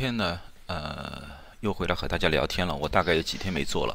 [0.00, 1.22] 天呢，呃，
[1.60, 2.74] 又回来和大家聊天了。
[2.74, 3.94] 我大概有几天没做了，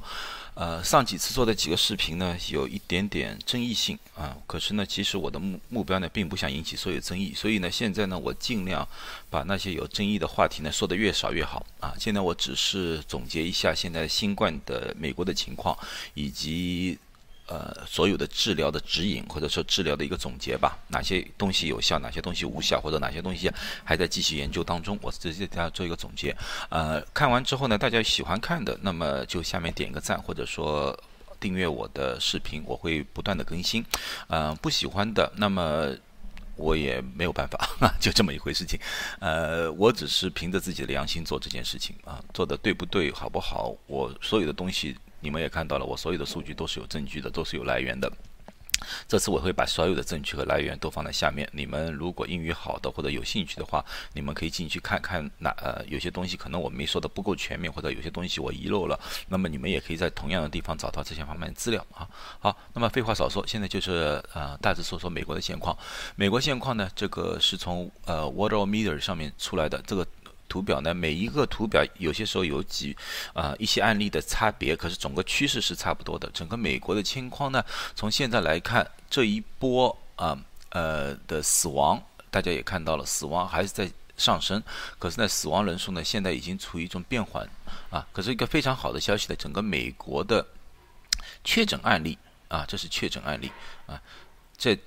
[0.53, 4.37] 呃，上几次做的几个视频呢，有一点点争议性啊。
[4.45, 8.87] 可是呢，其实我的目目标呢，并不想引起所有争议，所以呢，现在呢，我尽量
[9.31, 11.95] 把那些有争议的话题呢，说的越少越好啊。
[11.99, 15.75] 现在我只是总结一下现在新冠的美国的情况，
[16.13, 16.99] 以及。
[17.47, 23.51] 呃，所有的治疗的指引，或者说治疗的一个总结吧，哪些东西有效，哪些东西无效，或者哪些东西
[23.83, 26.35] 还在继续研究当中，我直接给大家做一个总结。
[26.69, 30.97] 呃，看完之后呢，大家喜欢看的，那么就下面点一个赞，或者说
[31.39, 33.85] 订阅我的视频，我会不断的更新。
[34.27, 35.93] 呃，不喜欢的，那么
[36.55, 37.69] 我也没有办法，
[38.01, 38.79] 就这么一回事情。
[39.19, 44.97] 呃，我只是凭着自己的良心做这件事情啊，做的对不对，好不好，我所有的东西。
[45.19, 48.11] 你们也看到了，我所有的数据都是有证据的，都是有来源的。
[49.07, 51.49] 这次我会把所有的证据和来源都放在下面。
[51.53, 53.83] 你们如果英语好的或者有兴趣的话，
[54.13, 55.23] 你们可以进去看看。
[55.39, 62.07] 哪呃有些东西可能我没说的不够全面，或者有些东西我遗漏了，那么你们也可以在同样的地方找到这些方面的资料啊。
[62.39, 65.75] 好，那么废话少说，现在就是呃大致说说美国的现况。
[66.17, 70.05] 美国现况呢，这个是从呃 World Meter 上面出来的这个。
[70.47, 72.95] 图表呢，每一个图表有些时候有几
[73.33, 76.29] 啊一些案例的差别，可是整个趋势是差不多的。
[76.33, 77.63] 整个美国的情况呢，
[77.95, 80.37] 从现在来看，这一波啊
[80.69, 84.61] 呃的死亡，大家也看到了，死亡还是在上升。
[84.97, 87.47] 可是呢，死亡人数呢，现在已经处于一种变缓
[87.89, 88.07] 啊。
[88.13, 90.45] 可是一个非常好的消息呢，整个美国的
[91.43, 93.51] 确诊案例啊，这是确诊案例
[93.87, 94.01] 啊，
[94.57, 94.77] 这。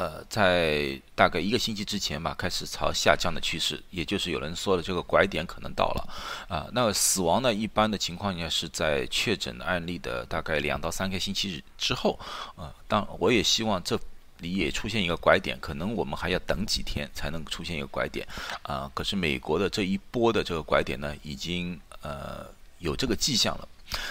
[0.00, 6.08] 呃，在大概一个星期之前吧，开始朝下降的趋势，也就是有人说的这个拐点可能到了，
[6.48, 12.18] 啊，那死亡呢，一般的情况下是在确诊案例的大概两到三个星期之后，
[12.56, 14.00] 啊，当我也希望这
[14.38, 18.26] 里也出现一个拐点，可能我们还要等几天才能出现一个拐点，
[18.62, 22.46] 啊，可是美国的这一波的这个拐点呢，已经呃
[22.78, 23.68] 有这个迹象了，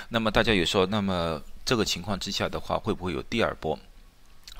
[0.07, 3.79] 那么大家也说，那么这个情况之下的话，会不会有第二波？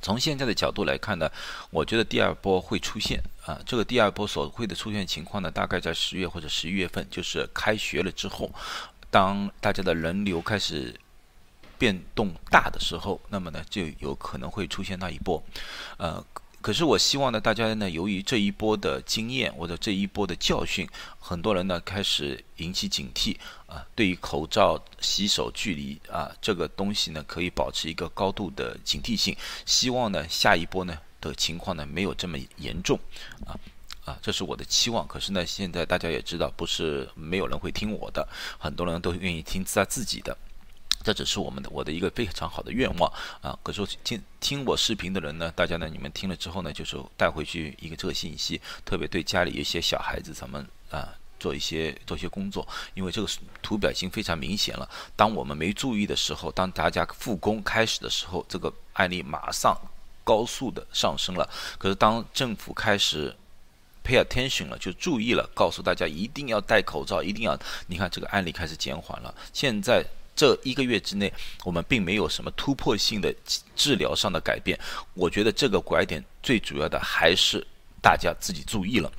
[0.01, 1.29] 从现在的角度来看呢，
[1.69, 3.59] 我觉得第二波会出现啊。
[3.65, 8.51] 这个第二波所会的出现情况呢，大概在十月或者十一月份，就是开学了之后，
[9.09, 10.93] 当大家的人流开始
[11.77, 15.43] 变动大的时候，那么呢，就有可能会出现那一波，
[15.97, 16.23] 呃。
[16.61, 20.87] 可是我希望呢，大家呢，由于这一波的经验或者这一波的教训，
[21.17, 29.35] 很多人呢开始引起警惕啊，对于口罩、洗手、距离啊这个东西呢，可以保持一个高度的警惕性。
[29.65, 32.99] 希望呢，下一波呢的情况呢没有这么严重
[33.45, 33.55] 啊
[34.03, 35.07] 啊，这是我的期望。
[35.07, 38.27] 可是呢，现在大家也知道，不是没有人会听我的，
[38.57, 40.37] 很多人都愿意听他自己的。
[41.09, 43.11] 这只是我们的我的一个非常好的愿望
[43.41, 43.57] 啊！
[43.63, 51.09] 可是听听我视频的人呢，大家呢，你们听了之后呢，就是带回去一个这个信息，特别对家里一些小孩子咱们啊
[51.39, 53.27] 做一些做一些工作，因为这个
[53.63, 54.87] 图表已经非常明显了。
[55.15, 59.75] 当我们没注意的时候，当大家复工开始的时候，这个案例马上
[60.23, 61.49] 高速的上升了。
[61.79, 63.35] 可是当政府开始
[64.03, 69.33] pay attention 了，就注意了，告诉大家一定要戴口罩，一定要，你看这个案例开始减缓了。
[69.51, 70.05] 现在。
[70.39, 71.33] 这一个月之内，
[71.65, 73.35] 我们并没有什么突破性的
[73.75, 74.79] 治疗上的改变。
[75.13, 77.61] 我觉得这个拐点最主要的还是
[78.01, 79.11] 大家自己注意了，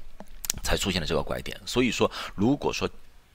[0.63, 1.55] 才出现了这个拐点。
[1.67, 2.89] 所以说，如果说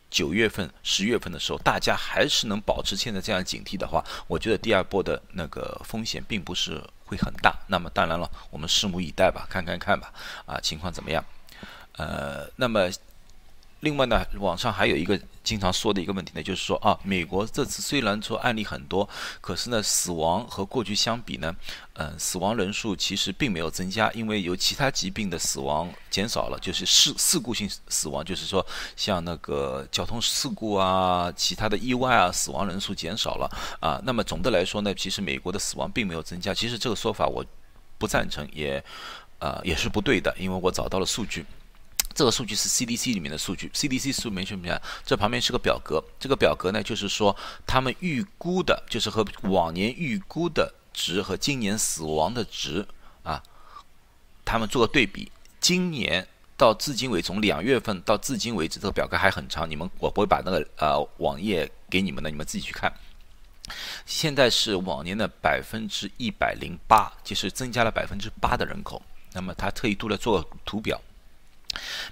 [0.09, 7.55] 九月份、十月份的时候，大家还是能保持现在这样警惕的话，我觉得第二波的那个风险并不是会很大。
[7.67, 10.11] 那么当然了，我们拭目以待吧，看看看吧，
[10.47, 11.23] 啊，情况怎么样？
[11.97, 12.89] 呃，那么。
[13.81, 19.07] 另外呢，网上还有一个经常说的一个问题呢，就是说啊，美国这次虽然说案例很多，
[19.41, 21.55] 可是呢，死亡和过去相比呢，
[21.93, 28.65] 嗯，死亡人数其实并没有增加，因为有其他疾病的死亡减少了，就是事事故性死亡，就是说
[28.95, 33.47] 像那个交通事故啊，其他的意外啊，死亡人数减少了
[33.79, 34.01] 啊。
[34.03, 36.53] 那么总的来说呢，其实美国的死亡并没有增加。
[36.53, 37.45] 其实这个说法我
[37.99, 38.83] 不赞成，也
[39.37, 41.45] 呃也是不对的，因为我找到了数据。
[42.15, 44.81] 这个数据是 CDC 里面的数据，CDC 数没什么呀？
[45.05, 47.35] 这旁边是个表格，这个表格呢，就是说
[47.67, 52.87] 他们预估的，就是和往年预估的值和今年死亡的值
[53.21, 53.43] 啊，
[54.45, 55.29] 他们做个对比。
[55.59, 56.25] 今年
[56.55, 59.69] 到至今为止，从两月份到至今为止，这个表格还很长。
[59.69, 62.89] 你们我不会把那个呃网页给你们的，你们自己去看。
[64.05, 69.01] 现在是往年的百分之一百零八，就是增加了百分之八的人口。
[69.33, 71.01] 那么他特意做了做图表。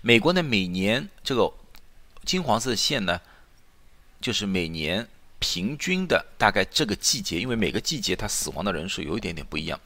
[0.02, 1.52] 美国呢，每年这个
[2.26, 3.20] 金黄色线呢，
[4.22, 5.08] 就是每年
[5.40, 9.80] 平均的大概这个季节，因为每个季节它死亡的人数有一点点不一样，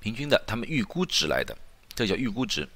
[0.00, 1.56] 平均的他们预估值来的，
[1.94, 2.68] 这叫预估值。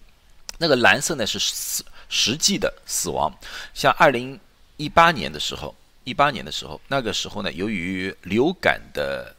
[0.59, 3.33] 那个蓝色呢是实实际的死亡。
[3.75, 4.39] 像二零
[4.77, 5.75] 一八年的时候，
[6.05, 9.35] 一八年的时候，那个时候呢，由于流感的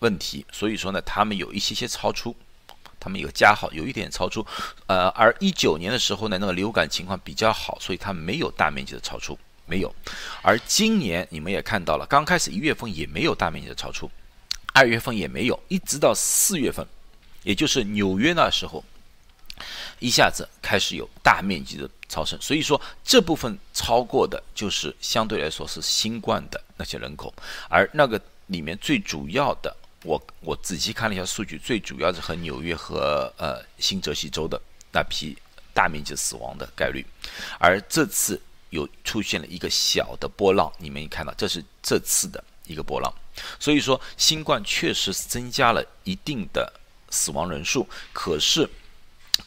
[0.00, 2.34] 问题，所以说呢，他们有一些些超出，
[3.08, 4.46] 他们有加号，有一点超出。
[4.86, 9.94] 呃，而一九年的时候呢，那个流感情况比较好，所以它没有大面积的超出，没有。
[10.42, 14.10] 而今年你们也看到了，刚开始一月份也没有大面积的超出，
[14.74, 16.86] 二月份也没有，一直到四月份，
[17.44, 18.84] 也就是纽约那时候。
[19.98, 27.34] 一下子开始有大面积的超生，所以说这部分超过的就是相对来说是新冠的那些人口，
[27.68, 34.60] 而那个里面最主要的，我我仔细看了一下数据，最主要是和纽约和呃新泽西州的
[34.92, 35.36] 那批
[35.74, 37.04] 大面积死亡的概率，
[37.58, 38.40] 而这次
[38.70, 43.12] 有出现了一个小的波浪，你们看到这是这次的一个波浪，
[43.58, 46.72] 所以说新冠确实是增加了一定的
[47.10, 48.68] 死亡人数，可是。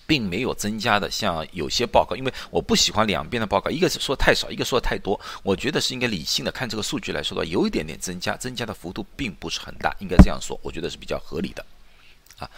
[0.07, 5.19] 并没有增加的，像有些报告，因为我不喜欢两边的报告，一个是说太少，一个说太多。
[5.43, 11.65] 我觉得是应该理性的看这个数据来说的话，有一点点增加，增加的幅度并不是很大，应该这样说，我觉得是比较合理的，
[12.37, 12.49] 啊，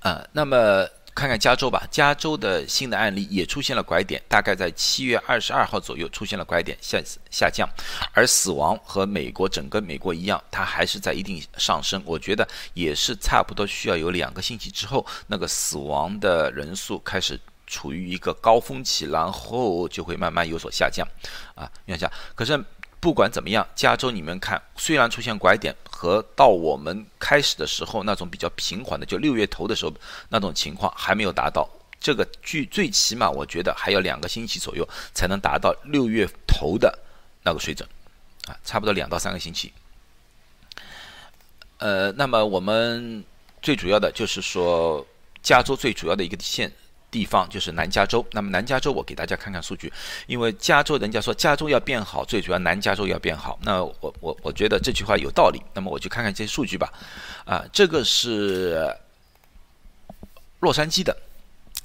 [0.00, 0.88] 啊，那么。
[1.20, 6.98] 看看加州吧，加州的新的案例也出现了拐点，大概在七月二十二号左右出现了拐点下
[7.30, 7.68] 下降，
[8.14, 12.02] 而死亡和美国整个美国一样，它还是在一定上升。
[12.06, 21.06] 我觉得也是差不多需要有两个星期之后，那个死亡的人数开始处于一个高峰期，然后就会慢慢有所下降，
[21.54, 22.10] 啊，下。
[22.34, 22.58] 可是。
[23.02, 29.92] 不管怎么样，加州你们看，虽然出现拐点，和到我们开始的时候那种比较平缓的，就六月头的时候
[30.30, 31.68] 那种情况还没有达到。
[32.00, 36.98] 这个距最起码我觉得还要两个星期左右才能达到六月头的
[37.42, 37.86] 那个水准，
[38.46, 39.70] 啊，差不多两到三个星期。
[41.76, 43.22] 呃，那么我们
[43.60, 45.06] 最主要的就是说，
[45.42, 46.72] 加州最主要的一个线。
[47.10, 49.92] 地方就是南加州，那么南加州我给大家看看数据，
[50.26, 56.92] 因为加州人家说加州要变好，最主要南加州要变好，那我我我觉得这句话有道理，那么我就看看这些数据吧，
[57.44, 58.86] 啊，这个是
[60.60, 61.16] 洛杉矶的，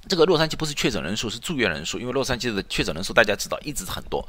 [0.08, 4.28] 这个洛杉矶不是确诊人数，是住院人数，因为洛杉矶的确诊人数大家知道一直很多，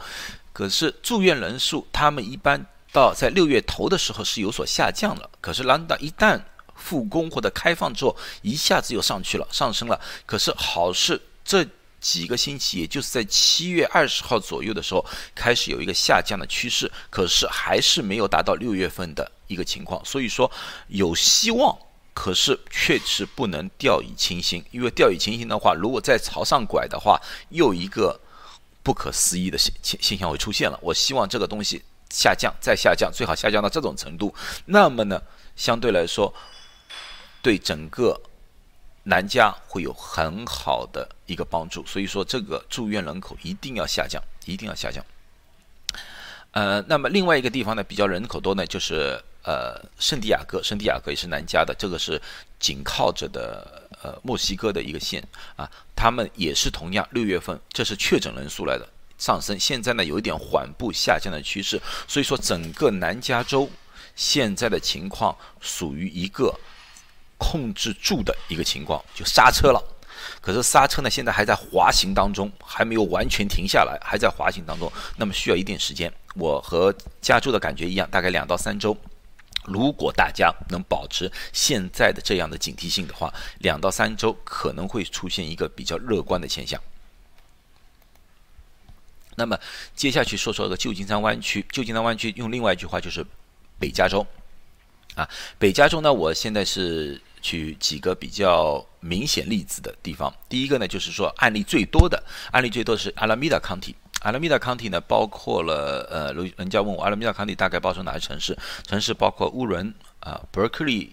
[0.52, 6.40] 可是住院人数他们一般到在六月头的时候是有所下降了，可是兰达一旦
[6.76, 10.00] 复工或者开放之后，一下子又上去了，上升了。
[10.24, 11.66] 可是好事这
[11.98, 16.90] 几个星期，也就是在七月二十号左右的时候，开始有一个下降的趋势。
[17.10, 20.00] 可是还是没有达到六月份的一个情况。
[20.04, 20.48] 所以说
[20.88, 21.76] 有希望，
[22.14, 24.64] 可是确实不能掉以轻心。
[24.70, 28.20] 因为掉以轻心的话，如果再朝上拐的话，又一个
[28.84, 30.78] 不可思议的现现象会出现了。
[30.82, 34.32] 我希望这个东西下降，再下降，最好下降到这种程度。
[34.66, 35.20] 那么呢，
[35.56, 36.32] 相对来说。
[37.46, 38.20] 对整个
[39.04, 45.00] 南加会有很好的一个帮助，所以说这个住院人口一定要下降，一定要下降。
[46.50, 52.20] 呃，那么另外一个地方呢，比较人口多呢，就是呃圣地亚哥，圣地亚哥也是南加的，这个是
[52.58, 55.22] 紧靠着的呃墨西哥的一个县
[55.54, 58.84] 啊，他们也是同样六月份，这是确诊人数来的
[59.18, 63.70] 上升，现在呢有一点缓步下降的趋势，所以说整个南加州
[64.16, 66.52] 现在的情况属于一个。
[67.38, 69.82] 控制住的一个情况，就刹车了。
[70.40, 74.90] 可是刹车呢，现在还在滑行当中，还没有完全停下来，还在滑行当中。
[75.16, 76.12] 那么需要一定时间。
[76.34, 78.96] 我和加州的感觉一样，大概两到三周。
[79.64, 86.80] 如果大家能保持现在的这样的警惕性的话，两到三周可能会出现一个比较乐观的现象。
[89.34, 89.58] 那么
[89.94, 91.64] 接下去说说个旧金山湾区。
[91.70, 93.24] 旧金山湾区用另外一句话就是
[93.78, 94.26] 北加州。
[95.14, 97.20] 啊，北加州呢，我现在是。
[97.46, 100.32] 举几个比较明显例子的地方。
[100.48, 103.94] 第一个呢，就是说案例最多的案例最多是阿拉米达康体。
[104.22, 108.58] 阿拉米达康体呢，包括了呃，人人家问我阿拉米达康体大概包括哪些城市？
[108.84, 111.08] 城市包括乌伦啊，Berkeley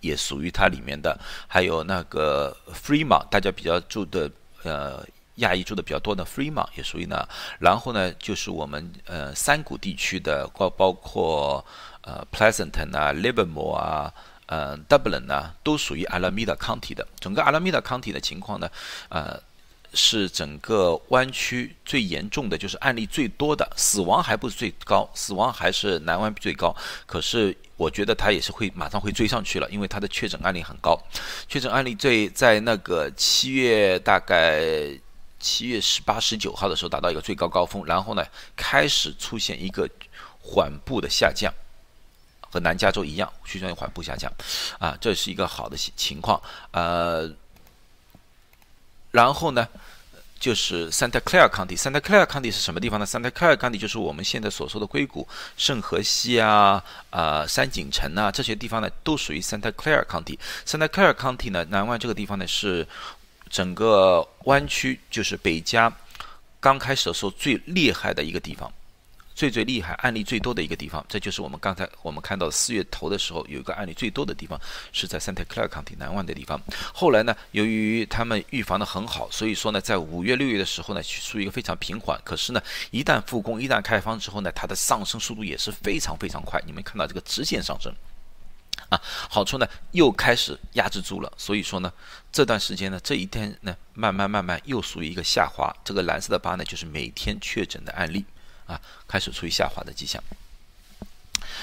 [0.00, 4.30] 也属于它里面的，还有那个 Fremont，大家比较住的
[4.62, 7.28] 呃亚裔住的比较多的 Fremont 也属于呢。
[7.58, 11.62] 然后呢，就是我们呃山谷地区的，包包括
[12.00, 14.14] 呃 Pleasanton 啊，Livermore 啊。
[14.48, 17.06] 呃，Dublin 呢，都属于 Alameda County 的。
[17.20, 18.70] 整个 Alameda County 的情况呢，
[19.10, 19.38] 呃，
[19.92, 26.74] 是整个湾区最严重的，就是案例最多的，死亡还不是最高，死亡还是南湾最高。
[27.04, 30.98] 可是我觉得它也是会马上会追上去了，因为它的确诊案例很高，
[31.46, 34.88] 确诊案例最在那个七月大概
[35.38, 38.24] 七月十八、十九号的时候达到一个最高高峰，然后呢
[38.56, 39.86] 开始出现一个
[40.40, 41.52] 缓步的下降。
[42.50, 44.32] 和南加州一样，需求缓步下降，
[44.78, 46.40] 啊，这是一个好的情况。
[46.72, 47.30] 呃，
[49.10, 49.66] 然后呢，
[50.38, 51.76] 就是 Santa Clara County。
[51.76, 55.26] Santa Clara County 是什么地方呢？Santa Clara County 就是我们现在所说的硅谷、
[55.56, 60.38] 圣荷西啊、呃山景城啊这些地方呢，都属于 Santa Clara County。
[60.64, 62.86] Santa Clara County 呢，南湾这个地方呢是
[63.50, 65.92] 整个湾区，就是北加
[66.60, 68.72] 刚开始的时候最厉害的一个地方。
[69.38, 76.60] 最最厉害、案例最多的一个地方，这就是我们刚才我们看到四月头的时候有一个案例最多的地方，是在 Santa Clara County 南湾的地方。
[76.92, 82.20] 后来呢，由于他们预防的很好，所以说呢，在五月、六月的时候呢，处于一个非常平缓。
[82.24, 86.60] 可是呢，一旦复工、一旦开放之后呢，它的上升速度也是非常非常快。
[86.66, 87.94] 你们看到这个直线上升
[88.88, 91.32] 啊，好处呢又开始压制住了。
[91.36, 91.92] 所以说呢，
[92.32, 95.72] 这段时间呢，这一天呢，慢慢慢慢又属于一个下滑。
[95.84, 98.24] 这个蓝色的疤呢，就是每天确诊的案例。
[98.68, 100.22] 啊，开始处于下滑的迹象，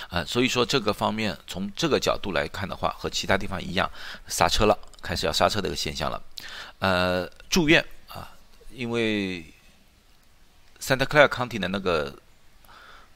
[0.09, 3.89] 啊，所以说这个方面从这个角度来看的话，和其他地方一样，
[4.27, 6.21] 刹车了，开始要刹车的一个现象了。
[6.79, 8.33] 呃，住院啊，
[8.73, 9.45] 因为
[10.81, 12.13] Santa Clara County 的那个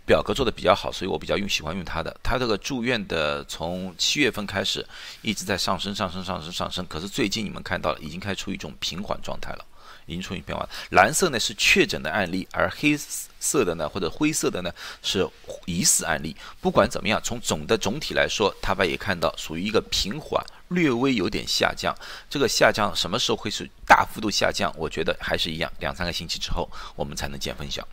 [0.10, 2.10] 表格做的比较好，所以我比较用喜欢用它的。
[2.24, 4.84] 它这个住院的从七月份开始
[5.22, 6.84] 一直在上升，上升，上升，上升。
[6.88, 9.64] 可是最近你们看到了，已经开始处于一种平缓状态了。
[10.08, 10.68] 已经出现变化。
[10.90, 14.74] 蓝色呢是确诊的案例，而黑色的呢或者灰色的呢
[15.04, 15.24] 是
[15.66, 16.36] 疑似案例。
[16.60, 21.96] 不管怎么样，从总的总体来说，他把也看到属于一个平缓，略微有点下降。
[22.28, 24.74] 这个下降什么时候会是大幅度下降？
[24.76, 27.88] 我觉得还是一样，两三个星期之后我们才能见分晓。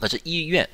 [0.00, 0.66] 可是医院，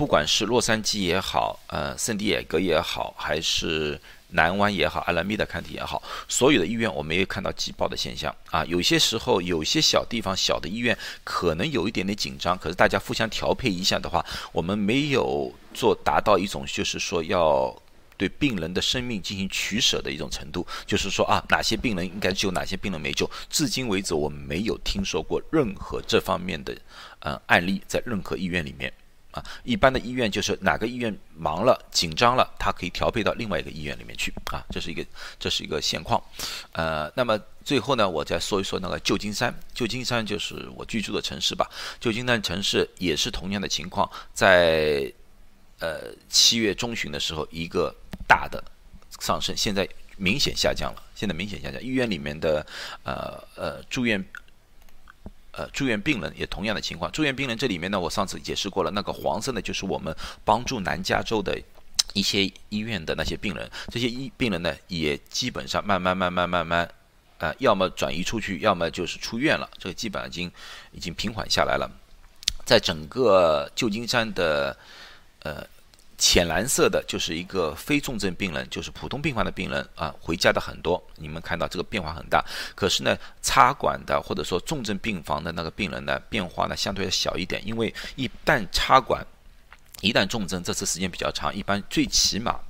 [0.00, 4.00] 不管是洛杉矶也好，呃，圣地亚哥也好，还是。
[4.32, 8.64] 南湾也好，阿拉米达看体也好，所有的医院我们也看到挤爆的现象啊。
[8.64, 17.76] 有些时候，有些小地方、小的医院可能有一点点紧张，可是大家互相调配一下的话，我们没有做达到一种就是说要
[18.16, 23.28] 对病人的生命进行取舍的一种程度，就是说啊，哪些病人应该救，哪些病人没救。
[23.50, 26.72] 至今为止，我们没有听说过任何这方面的
[27.18, 28.92] 呃案例在任何医院里面。
[29.32, 35.06] 啊，一般的医院就是哪个医院忙了、紧张了，它可以调配到另外一个医院里面去啊，这是一个
[35.38, 36.20] 这是一个现况。
[36.72, 39.54] 呃，那么最后呢，我再说一说那个旧金山。
[39.72, 41.70] 旧金山就是我居住的城市吧。
[42.00, 45.12] 旧金山城市也是同样的情况，在
[45.78, 47.94] 呃七月中旬的时候一个
[48.26, 48.62] 大的
[49.20, 51.02] 上升，现在明显下降了。
[51.14, 52.66] 现在明显下降，医院里面的
[53.04, 54.24] 呃呃住院。
[55.60, 57.12] 呃，住院病人也同样的情况。
[57.12, 61.60] 住院病人这里面呢，我上次解释过了，那个黄色呢，就是我们帮助南加州的
[62.14, 63.70] 一些医院的那些病人。
[63.88, 66.90] 这些医病人呢，也基本上慢慢慢慢慢慢，
[67.36, 69.68] 呃，要么转移出去，要么就是出院了。
[69.76, 70.50] 这个基本上已经
[70.92, 71.90] 已经平缓下来了。
[72.64, 74.74] 在整个旧金山的
[75.40, 75.66] 呃。
[76.20, 81.02] 浅蓝色的就是一个非重症病人，就是普通病房的病人啊，回家的很多。
[81.16, 82.44] 你们看到这个变化很大。
[82.74, 87.66] 可是呢，插管的或者说重症病房的那个病人呢，变化呢相对要小一点。
[87.66, 89.26] 因为一旦插管，
[90.02, 92.60] 一旦重症，这次时间比较长，一般最起码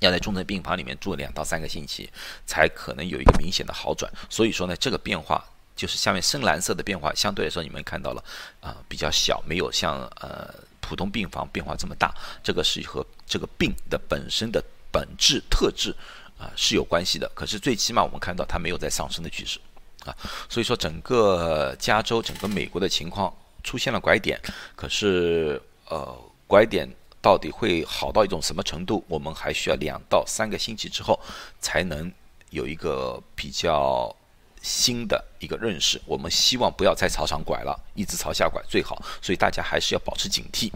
[0.00, 2.10] 要在重症病房里面住两到三个星期，
[2.44, 4.12] 才可能有一个明显的好转。
[4.28, 5.44] 所以说呢，这个变化
[5.76, 8.24] 就是下面深蓝色的变化，相对来说你们看到了
[8.60, 10.52] 啊，比较小，没有像呃。
[10.92, 15.90] 普通病房变化这么大，这个是和这个病的本身的本质特质
[16.38, 17.26] 啊是有关系的。
[17.34, 19.58] 可是最起码我们看到它没有在上升的趋势
[20.04, 20.14] 啊，
[20.50, 23.34] 所以说整个加州、整个美国的情况
[23.64, 24.38] 出现了拐点。
[24.76, 25.58] 可是
[25.88, 26.14] 呃，
[26.46, 26.86] 拐点
[27.22, 29.02] 到底会好到一种什么程度？
[29.08, 31.18] 我们还需要两到三个星期之后
[31.58, 32.12] 才能
[32.50, 34.14] 有一个比较。
[34.62, 39.02] 新的一个认识，我们希望不要再朝上拐了，一直朝下拐最好。
[39.20, 40.70] 所以大家还是要保持警惕，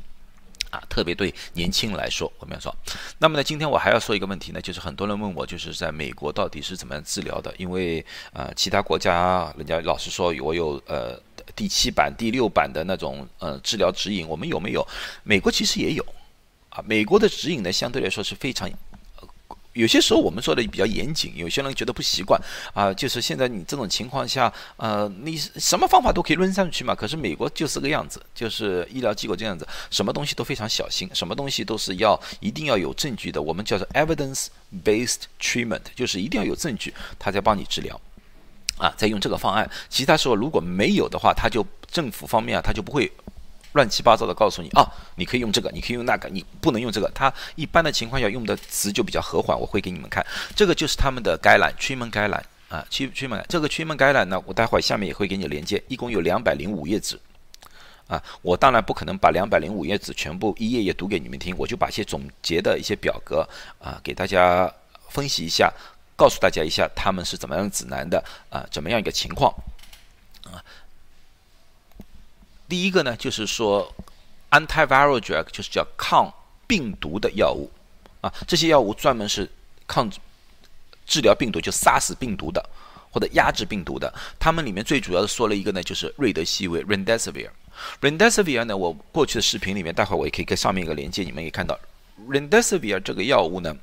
[0.70, 2.74] 啊，特别对年轻人来说，我们要说。
[3.18, 7.54] 那么呢，今天我还要说一个问题呢，就是很多人问我，就是在美国到底是怎么样治疗的？
[7.58, 11.16] 因为呃，其他国家人家老是说我有呃
[11.54, 14.86] 第七版、第六版的那种呃治疗指引，我们有没有？
[15.22, 16.04] 美国其实也有，
[16.70, 18.68] 啊，美国的指引呢相对来说是非常。
[19.76, 22.40] 有些时候我们说的比较严谨，有些人觉得不习惯
[22.72, 22.92] 啊。
[22.94, 26.94] 就是现在你这种情况下，呃，你什么方法都可以抡上去嘛。
[26.94, 33.40] 可是美国就是个样子，就是医疗机构这样子，什么东西都非常小心，什么东西都是要一定要有证据的。
[33.40, 38.00] 我们叫做 evidence-based treatment，就是一定要有证据，他在帮你治疗
[38.78, 39.70] 啊，在用这个方案。
[39.90, 43.12] 其他时候如果没有的话，他就政府方面啊，他就不会。
[43.76, 44.82] 乱七八糟的告诉你啊，
[45.14, 47.08] 你可以用这个，你可以用那个，你不能用这个。
[47.14, 50.26] 它一般的情况下用的词就比较和缓，我会给你们看。
[50.56, 53.44] 这个就是他们的概览，区门概览啊，区区门。
[53.48, 57.20] 这个区门概览呢，我待会儿下面也会给你连接，一共有两百零五页纸
[58.08, 58.20] 啊。
[58.42, 63.46] 我当然不可能把两百零五页纸全部一页页读给你们听，我就把一些总结的一些表格
[63.78, 64.72] 啊，给大家
[65.10, 65.72] 分析一下，
[66.16, 69.52] 告诉大家一下他们是怎么样指南的啊，怎么样一个情况
[70.44, 70.58] 啊。
[72.68, 73.94] 第一个呢，就是说
[74.50, 76.32] antiviral drug，就是叫抗
[76.66, 77.70] 病毒的药物
[78.20, 79.50] 啊，这些药物专门是
[79.86, 80.10] 抗
[81.06, 82.64] 治疗病毒，就杀死病毒的
[83.10, 84.12] 或者压制病毒的。
[84.38, 87.50] 他们里面最主要的说了一个呢，就是瑞德西韦 （Remdesivir）。
[88.00, 91.78] Remdesivir 呢，我过去的视频里面，待会儿我也可以跟上面一个连接，你们也看到
[92.28, 93.76] Remdesivir 这个药物呢，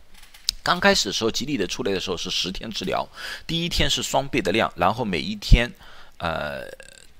[0.61, 3.07] 刚开始的时候，吉利的出来的时候是十天治疗，
[3.45, 5.71] 第一天是双倍的量，然后每一天，
[6.17, 6.65] 呃，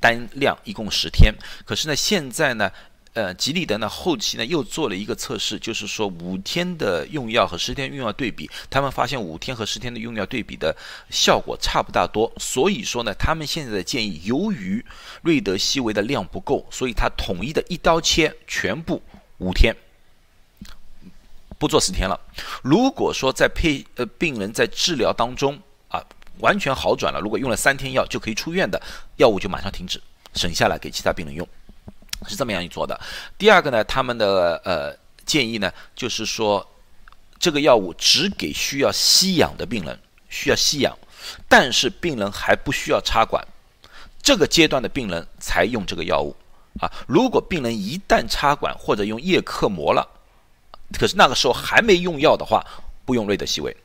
[0.03, 1.33] 单量一共十天。
[1.63, 2.69] 可是呢，现在呢。
[3.15, 10.75] 呃，吉利的呢后期呢又做了一个测试，就是说五天的用药和十天用药对比，他们发现五天和十天的用药对比的
[11.12, 14.83] 效果差不大多，所以说呢，他们现在的建议，由于
[15.22, 19.00] 瑞德西韦的量不够，所以他统一的一刀切，全部
[19.38, 19.75] 五天，
[21.60, 22.19] 不做十天了。
[22.63, 25.62] 如果说在配呃病人在治疗当中
[26.39, 28.81] 完全好转了，如果用了三天药就可以出院的
[29.17, 30.01] 药物就马上停止，
[30.35, 31.47] 省下来给其他病人用。
[32.25, 32.97] 是这么样去做的。
[33.37, 36.65] 第二个呢，他们的呃建议呢，就是说
[37.37, 39.99] 这个药物只给需要吸氧的病人，
[40.29, 40.97] 需要吸氧，
[41.49, 43.45] 但是病人还不需要插管，
[44.21, 46.33] 这个阶段的病人才用这个药物
[46.79, 46.89] 啊。
[47.07, 50.07] 如果病人一旦插管或者用叶克膜了，
[50.97, 52.65] 可是那个时候还没用药的话，
[53.03, 53.75] 不用瑞德西韦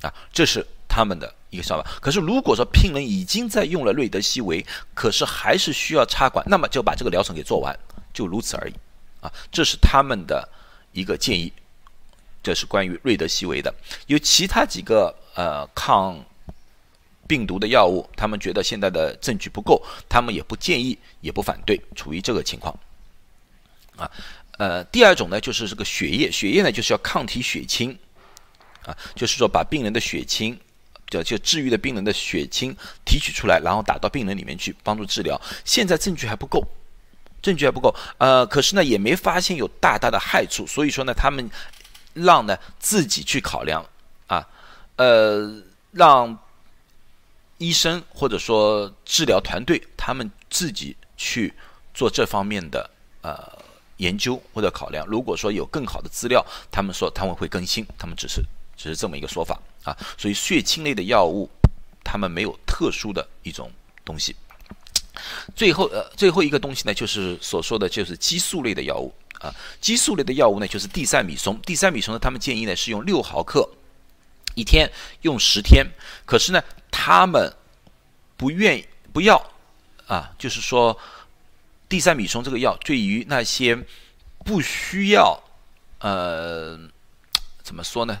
[0.00, 0.08] 啊。
[0.32, 1.34] 这是他们的。
[1.50, 7.72] 一个想法，可是如果说病人已经在用了瑞德西韦，可是还是需要插管，那么就把这个疗程给做完，
[8.12, 8.74] 就如此而已，
[9.20, 10.48] 啊，这是他们的
[10.90, 11.52] 一个建议，
[12.42, 13.72] 这是关于瑞德西韦的。
[14.08, 16.18] 有其他几个呃抗
[17.28, 22.76] 病毒的药物，他们觉得现在的证据不够，他们也不建议，也不反对，处于这个情况，
[23.94, 24.10] 啊，
[24.58, 27.96] 呃，第二种呢就是这个血液，血液呢就是要抗体血清，
[28.84, 30.58] 啊，就是说把病人的血清。
[31.08, 35.40] 就就治愈的病人的血清提取出来，然后打到病人里面去帮助治疗。
[35.64, 36.66] 现在证据还不够，
[37.42, 37.94] 证据还不够。
[38.18, 41.48] 呃，可是呢也没发现有大大的害处，所以说呢他们
[42.14, 43.84] 让呢自己去考量
[44.26, 44.46] 啊，
[44.96, 45.62] 呃，
[45.92, 46.38] 让
[47.58, 51.52] 医生或者说治疗团队他们自己去
[51.92, 52.90] 做这方面的
[53.22, 53.36] 呃
[53.98, 55.06] 研究或者考量。
[55.06, 58.42] 如果说有更好的资料，他们说他们会更新，他们只是。
[58.76, 61.48] 只是这么一个说法啊，所以血清类的药物，
[62.02, 63.70] 它们没有特殊的一种
[64.04, 64.34] 东西。
[65.54, 69.54] 最后呃，最后一个东西呢，就是所说的就是激素类的药物啊。
[69.80, 71.58] 激素类的药物呢，就是地塞米松。
[71.62, 73.68] 地塞米松呢，他们建议呢是用六毫克
[74.54, 74.90] 一天
[75.22, 75.86] 用十天，
[76.26, 77.52] 可是呢，他们
[78.36, 79.40] 不愿不要
[80.06, 80.98] 啊，就是说
[81.88, 83.78] 地塞米松这个药对于那些
[84.44, 85.40] 不需要
[86.00, 86.78] 呃
[87.62, 88.20] 怎么说呢？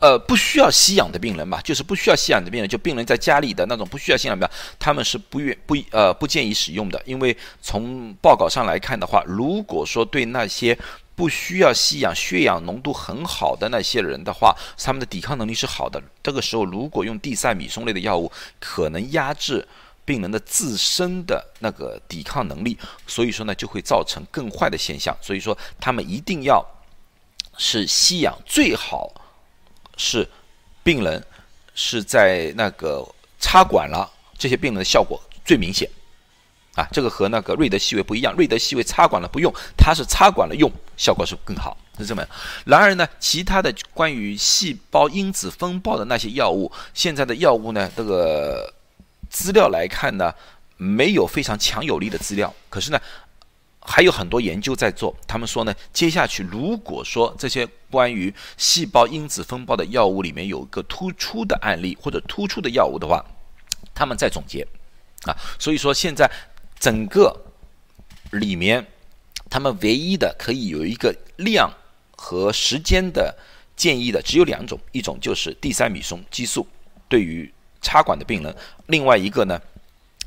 [0.00, 10.76] 呃，不需要吸氧的病人吧，就是不需要吸氧的病人，就病人在家里的那种不需要吸氧的，他们是不愿不呃不建议使用的，因为从报告上来看的话，如果说对那些
[11.14, 19.68] 不需要吸氧、血氧浓度很好的那些人的话，他们的抵抗能力是好的，这个时候如果用地塞米松类的药物，可能压制
[20.06, 22.74] 病人的自身的那个抵抗能力，
[23.06, 26.64] 所以说呢就会造成更坏的现象，所以说他们一定要
[27.58, 29.12] 是吸氧最好。
[30.00, 30.26] 是
[30.82, 31.22] 病人
[31.74, 33.06] 是在那个
[33.38, 35.86] 插管了，这些病人的效果最明显
[36.74, 36.88] 啊。
[36.90, 42.30] 这个和那个瑞德西韦不一样，瑞德西韦插管了不用，它是插管了用，效果是更好，是这么样。
[42.64, 48.72] 然而呢，其他的关于细胞因子风暴的那些药物，现在的药物呢，这个
[49.28, 50.34] 资料来看呢，
[50.78, 52.54] 没有非常强有力的资料。
[52.70, 52.98] 可是呢。
[53.82, 63.24] 还有很多研究在做，他们说呢，接下去如果说这些关于细胞因子风暴的药物里面有一个突出的案例或者突出的药物的话，
[63.94, 64.66] 他们在总结，
[65.22, 66.30] 啊，所以说现在
[66.78, 67.34] 整个
[68.32, 68.86] 里面，
[69.48, 71.72] 他们唯一的可以有一个量
[72.14, 73.34] 和时间的
[73.74, 76.66] 建议的只有两种，一种就是地塞米松激素
[77.08, 78.54] 对于插管的病人，
[78.88, 79.58] 另外一个呢。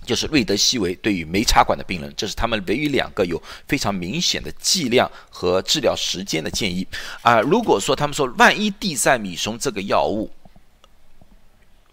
[0.05, 6.87] 就是瑞德西韦对于没插管的病人，这是他们唯一两个有非常明显的剂量和治疗时间的建议
[7.21, 7.39] 啊。
[7.41, 10.29] 如果说他们说万一地塞米松这个药物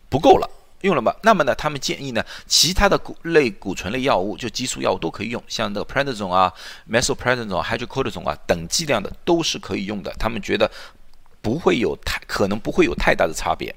[0.08, 0.50] 不够了，
[0.82, 1.14] 用了吗？
[1.22, 6.52] 那么呢，他们建议呢，其他的骨类骨醇类药物，就激素药物都可以用，像那个 prednisone 啊、
[6.90, 10.10] mesoprezone、hydrocodone 啊等剂量的都是可以用的。
[10.18, 10.70] 他们觉得
[11.42, 13.74] 不会有太可能不会有太大的差别。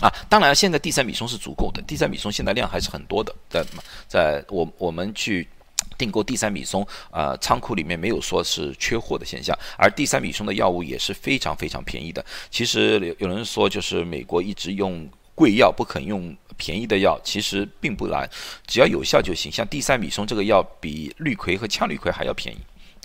[0.00, 3.64] 啊，当然，现在地塞米松是足够的，地塞米松现在量还是很多的，在
[4.08, 5.48] 在我我们去
[5.96, 12.24] 订购地塞米松啊，仓库里面没有说是缺货的现象，而地塞米松的药物也是非常非常便宜的。
[12.50, 18.28] 其实有有人说，就是美国一直用贵药，不肯用便宜的药，其实并不难，
[18.66, 19.50] 只要有效就行。
[19.50, 22.58] 像地塞米松这个药比氯喹和羟氯喹还要便宜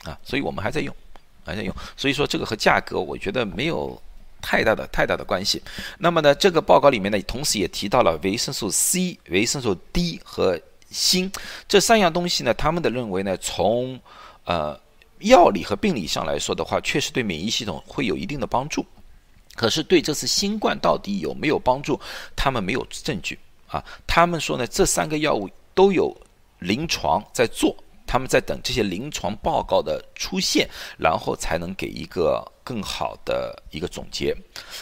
[0.04, 0.96] 啊，所以我们还在用，
[1.46, 1.74] 还在用。
[1.96, 4.02] 所以说这个和价格，我觉得没有
[4.42, 5.62] 太大的太大的关系。
[5.98, 11.32] 那么呢，这个报告里面呢，同时也提到了维生素 C、维生素 D 和锌
[11.68, 14.00] 这三样东西呢，他们的认为呢，从
[14.46, 14.80] 呃
[15.20, 18.86] 药理和病理上来说的话，确实对免疫系统会有一定的帮助。
[19.56, 22.00] 可是对这次新冠到底有没有帮助，
[22.36, 23.84] 他们没有证据啊。
[24.08, 26.16] 他们说呢，这三个药物都有
[26.60, 27.76] 临床在做，
[28.12, 30.68] 他们在等这些临床报告的出现，
[30.98, 34.36] 然后才能给一个更好的一个总结。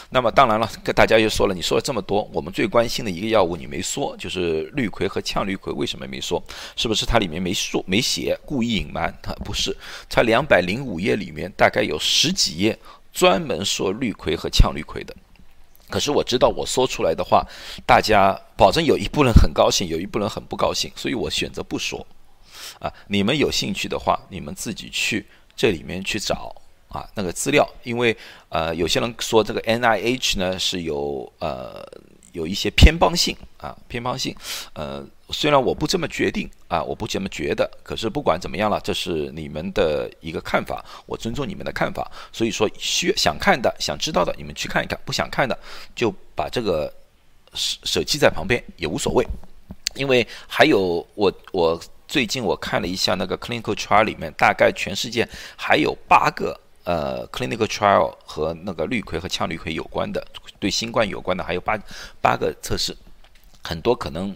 [0.08, 6.42] 那么当然了，跟大家又说了，你说了这么多，我们最关心的一个药物你没说，就是氯喹和羟氯喹，为什么没说？
[6.74, 9.14] 是不是它里面没说没写，故意隐瞒？
[9.22, 9.76] 它不是，
[10.08, 12.78] 它两百零五页里面大概有十几页。
[13.10, 15.14] 专门说氯喹和羟氯喹的，
[15.90, 17.44] 可是我知道我说出来的话，
[17.84, 22.06] 大家保证有一部分人很高兴，有一部分人很不高兴，所以我选择不说。
[22.80, 25.26] 啊，你们有兴趣的话，你们自己去
[25.56, 26.54] 这里面去找
[26.88, 28.16] 啊那个资料，因为
[28.48, 31.86] 呃有些人说这个 N I H 呢是有呃。
[32.32, 34.36] 有一些偏帮性啊，偏帮性，
[34.74, 42.08] 呃，虽然我不这么决定啊，我不这么觉得，可是不管怎么样了，这是你们的一个看法，我尊重你们的看法。
[42.30, 45.58] 所以说，需想看的、想知道的，你们去看一看；不想看的，
[45.96, 46.92] 就把这个
[47.54, 49.26] 舍舍弃在旁边也无所谓。
[49.94, 56.58] 因为还有我，我最近我看了一下那个 clinical trial 里面，大概全世界还有八个。
[56.84, 60.26] 呃，clinical trial 和那个氯喹和羟氯喹有关的，
[60.58, 61.78] 对新冠有关的还有八
[62.18, 62.96] 八个测试，
[63.62, 64.34] 很多可能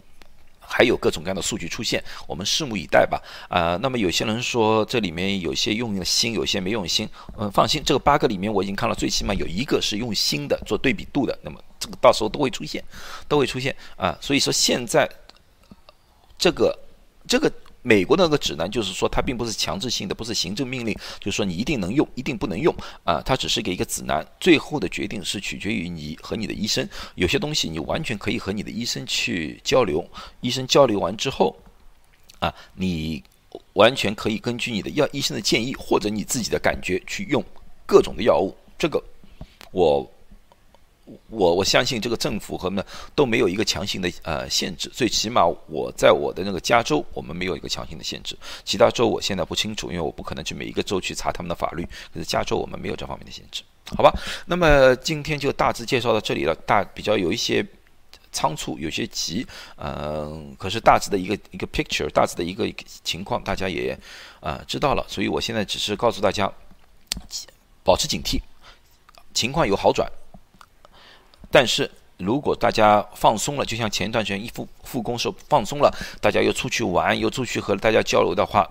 [0.61, 3.19] 还有各种各样的数据出现，我们拭目以待吧。
[3.49, 7.09] 啊，那么有些人说这里面有些用了锌，有些没用心，
[7.39, 12.85] 嗯，放心，这个八个里面我已经看了，最起码有一个是用心的做对比度的，那么这个到时候都会出现，
[13.27, 14.15] 都会出现啊。
[14.21, 15.09] 所以说现在
[16.37, 16.79] 这个
[17.27, 17.51] 这个。
[17.83, 23.21] 美国那个指南就是说，它并不是强制性的，不是行政命令，就是说你一定能用，一定不能用啊。
[23.25, 26.89] 它只是给一个指南，最后的决定是取决于你和你的医生。
[27.17, 30.09] 有些东西你完全可以和你的医生去交流，
[30.41, 31.57] 医生交流完之后，
[32.39, 33.23] 啊，你
[33.73, 37.45] 完全可以根据你的药医生的建议或者你自己的感觉去用
[37.85, 38.57] 各种的药物。
[38.79, 39.03] 这个
[39.73, 40.09] 我。
[41.29, 48.37] 我我相信这个政府和呢都没有一个强行的呃限制，最起码我在我的那个加州，我们没有一个强行的限制。
[48.65, 51.85] 其他州我现在不清楚，因为我不可能去每一个州去查他们的法律。
[52.13, 53.63] 可是加州我们没有这方面的限制，
[53.97, 54.13] 好吧？
[54.47, 57.65] 那么今天就大致介绍到这里了，大比较有一些
[58.31, 59.47] 仓促，有些急，
[59.77, 62.67] 嗯，可是大致的一个一个 picture，大致的一个
[63.05, 63.99] 情况大家也
[64.41, 66.51] 啊知道了，所以我现在只是告诉大家
[67.85, 68.41] 保持警惕，
[69.35, 70.11] 情况有好转。
[71.53, 78.69] 但是如果大家放松了，就像前一段时间一复复工时候放松了，大家又出去玩，又出去和大家交流的话，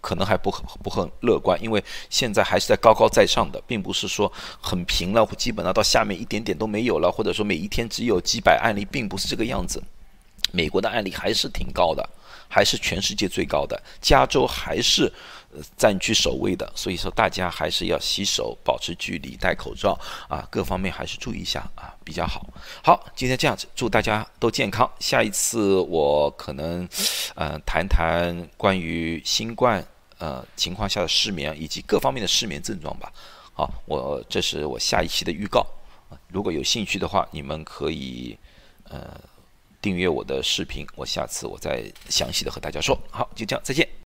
[0.00, 4.30] 可能还不很不很乐观，因为现在还是在高高在上的，并不是说
[4.60, 9.82] 很平了，基本上到下面一点点都没有了，或者说每一天只有几百案例，并不是这个样子。
[10.52, 12.06] 美国的案例还是挺高的，
[12.48, 15.10] 还是全世界最高的，加州还是。
[15.76, 22.46] 占据首位的，所以说大家还是要洗手、保持距离、戴口罩啊，各方面还是注意一下啊，比较好。
[22.84, 24.88] 好，今天这样子，祝大家都健康。
[25.00, 26.88] 下一次我可能，
[27.34, 29.84] 呃，谈谈关于新冠
[30.18, 33.12] 呃情况下的失眠以及各方面的失眠症状吧。
[33.52, 35.66] 好，我这是我下一期的预告。
[36.28, 38.38] 如果有兴趣的话，你们可以
[38.84, 39.20] 呃
[39.82, 42.96] 订阅我的视频，我下次我再详细的和大家说。
[43.10, 43.99] 好，就这样，再见。